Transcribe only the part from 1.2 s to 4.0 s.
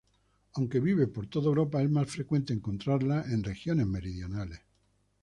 toda Europa es más frecuente encontrarla en regiones